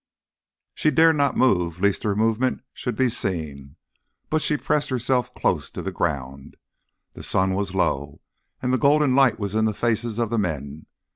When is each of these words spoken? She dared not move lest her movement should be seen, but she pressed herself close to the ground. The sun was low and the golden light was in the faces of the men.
She 0.73 0.89
dared 0.89 1.17
not 1.17 1.37
move 1.37 1.79
lest 1.79 2.01
her 2.01 2.15
movement 2.15 2.63
should 2.73 2.95
be 2.95 3.07
seen, 3.07 3.75
but 4.31 4.41
she 4.41 4.57
pressed 4.57 4.89
herself 4.89 5.31
close 5.35 5.69
to 5.69 5.83
the 5.83 5.91
ground. 5.91 6.57
The 7.11 7.21
sun 7.21 7.53
was 7.53 7.75
low 7.75 8.19
and 8.63 8.73
the 8.73 8.79
golden 8.79 9.13
light 9.15 9.37
was 9.37 9.53
in 9.53 9.65
the 9.65 9.75
faces 9.75 10.17
of 10.17 10.31
the 10.31 10.39
men. 10.39 10.87